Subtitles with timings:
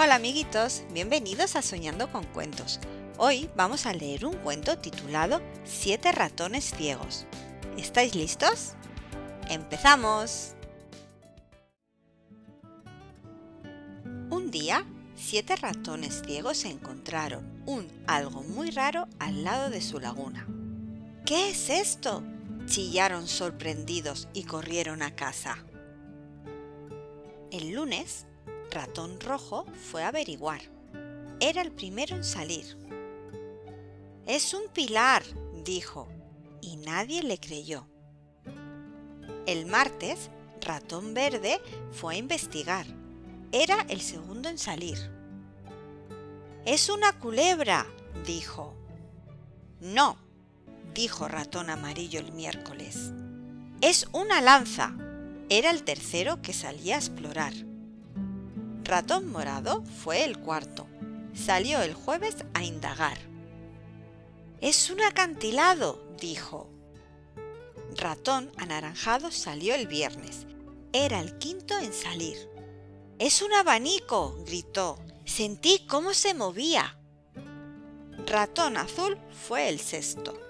[0.00, 2.78] Hola amiguitos, bienvenidos a Soñando con Cuentos.
[3.16, 7.26] Hoy vamos a leer un cuento titulado Siete ratones ciegos.
[7.76, 8.74] ¿Estáis listos?
[9.50, 10.54] ¡Empezamos!
[14.30, 20.46] Un día, siete ratones ciegos encontraron un algo muy raro al lado de su laguna.
[21.26, 22.22] ¿Qué es esto?
[22.66, 25.58] chillaron sorprendidos y corrieron a casa.
[27.50, 28.27] El lunes,
[28.70, 30.60] Ratón Rojo fue a averiguar.
[31.40, 32.76] Era el primero en salir.
[34.26, 35.22] Es un pilar,
[35.64, 36.08] dijo,
[36.60, 37.86] y nadie le creyó.
[39.46, 41.60] El martes, Ratón Verde
[41.92, 42.86] fue a investigar.
[43.52, 44.98] Era el segundo en salir.
[46.66, 47.86] Es una culebra,
[48.26, 48.74] dijo.
[49.80, 50.18] No,
[50.92, 53.12] dijo Ratón Amarillo el miércoles.
[53.80, 54.94] Es una lanza.
[55.48, 57.54] Era el tercero que salía a explorar.
[58.88, 60.86] Ratón Morado fue el cuarto.
[61.34, 63.18] Salió el jueves a indagar.
[64.62, 66.70] Es un acantilado, dijo.
[67.98, 70.46] Ratón Anaranjado salió el viernes.
[70.94, 72.38] Era el quinto en salir.
[73.18, 74.98] Es un abanico, gritó.
[75.26, 76.96] Sentí cómo se movía.
[78.26, 80.40] Ratón Azul fue el sexto.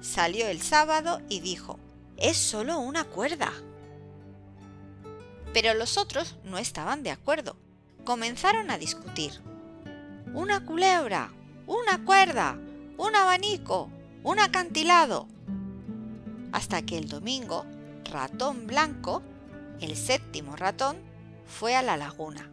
[0.00, 1.78] Salió el sábado y dijo,
[2.16, 3.52] es solo una cuerda.
[5.52, 7.56] Pero los otros no estaban de acuerdo.
[8.04, 9.32] Comenzaron a discutir.
[10.32, 11.32] Una culebra,
[11.66, 12.58] una cuerda,
[12.96, 13.90] un abanico,
[14.22, 15.26] un acantilado.
[16.52, 17.64] Hasta que el domingo,
[18.10, 19.22] ratón blanco,
[19.80, 20.96] el séptimo ratón,
[21.46, 22.50] fue a la laguna.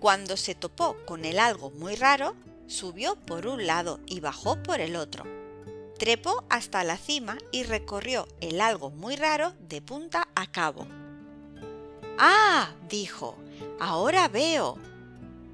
[0.00, 2.34] Cuando se topó con el algo muy raro,
[2.66, 5.24] subió por un lado y bajó por el otro.
[5.98, 10.86] Trepó hasta la cima y recorrió el algo muy raro de punta a cabo.
[12.18, 13.36] Ah, dijo,
[13.80, 14.76] ahora veo.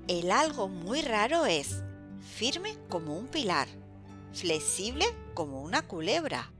[0.07, 1.83] El algo muy raro es
[2.37, 3.69] firme como un pilar,
[4.33, 6.51] flexible como una culebra,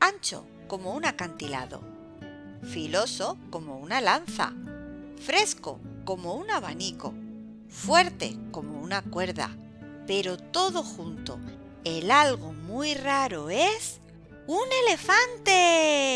[0.00, 1.82] ancho como un acantilado,
[2.62, 4.52] filoso como una lanza,
[5.20, 7.12] fresco como un abanico,
[7.68, 9.50] fuerte como una cuerda,
[10.06, 11.38] pero todo junto.
[11.84, 14.00] El algo muy raro es
[14.46, 16.15] un elefante.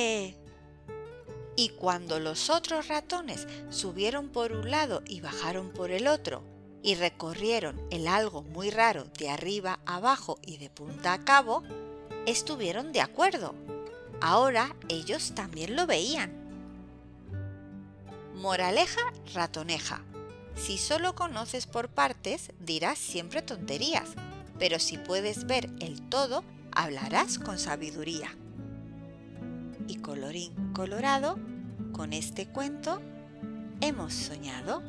[1.60, 6.42] Y cuando los otros ratones subieron por un lado y bajaron por el otro,
[6.82, 11.62] y recorrieron el algo muy raro de arriba abajo y de punta a cabo,
[12.24, 13.54] estuvieron de acuerdo.
[14.22, 16.32] Ahora ellos también lo veían.
[18.36, 20.02] Moraleja ratoneja.
[20.54, 24.08] Si solo conoces por partes, dirás siempre tonterías,
[24.58, 28.34] pero si puedes ver el todo, hablarás con sabiduría.
[29.86, 31.36] Y colorín colorado,
[32.00, 32.98] con este cuento
[33.82, 34.82] hemos soñado